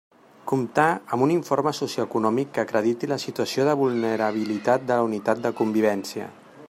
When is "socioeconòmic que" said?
1.79-2.63